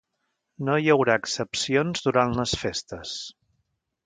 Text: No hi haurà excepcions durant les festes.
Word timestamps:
No 0.69 0.77
hi 0.83 0.89
haurà 0.93 1.17
excepcions 1.23 2.07
durant 2.07 2.35
les 2.41 2.57
festes. 2.63 3.15